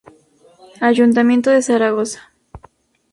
Ayuntamiento 0.79 1.51
de 1.51 1.61
Zaragoza 1.61 2.31